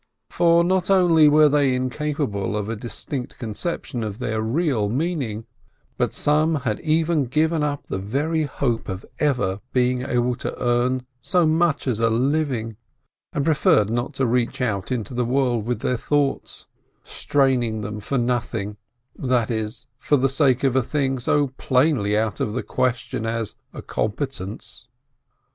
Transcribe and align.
For 0.31 0.63
not 0.63 0.89
only 0.89 1.27
were 1.27 1.47
they 1.47 1.75
incapable 1.75 2.57
of 2.57 2.67
a 2.69 2.75
distinct 2.75 3.37
con 3.37 3.53
ception 3.53 4.03
of 4.03 4.17
their 4.17 4.41
real 4.41 4.89
meaning, 4.89 5.45
but 5.95 6.11
some 6.11 6.55
had 6.65 6.79
even 6.79 7.25
given 7.25 7.61
up 7.61 7.85
the 7.85 7.99
very 7.99 8.41
hope 8.45 8.89
of 8.89 9.05
ever 9.19 9.61
being 9.73 10.01
able 10.01 10.33
to 10.37 10.59
earn 10.59 11.05
so 11.19 11.45
much 11.45 11.85
as 11.87 11.99
a 11.99 12.09
living, 12.09 12.77
and 13.31 13.45
preferred 13.45 13.91
not 13.91 14.15
to 14.15 14.25
reach 14.25 14.59
out 14.59 14.91
into 14.91 15.13
the 15.13 15.23
world 15.23 15.67
with 15.67 15.81
their 15.81 15.97
thoughts, 15.97 16.65
straining 17.03 17.81
them 17.81 17.99
for 17.99 18.17
450 18.17 18.17
BLINKItf 18.17 18.41
nothing, 18.41 18.77
that 19.29 19.51
is, 19.51 19.85
for 19.99 20.17
the 20.17 20.27
sake 20.29 20.63
of 20.63 20.75
a 20.75 20.81
thing 20.81 21.19
so 21.19 21.49
plainly 21.59 22.17
out 22.17 22.39
of 22.39 22.53
the 22.53 22.63
question 22.63 23.27
as 23.27 23.53
a 23.71 23.83
competence. 23.83 24.87